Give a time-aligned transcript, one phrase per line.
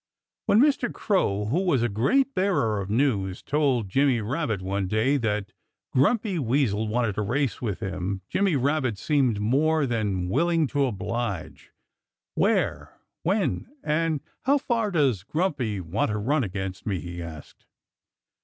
[0.47, 0.91] When Mr.
[0.91, 5.51] Crow, who was a great bearer of news, told Jimmy Rabbit one day that
[5.93, 11.71] Grumpy Weasel wanted a race with him, Jimmy Rabbit seemed more than willing to oblige.
[12.33, 17.67] "Where, when, and how far does Grumpy want to run against me?" he asked.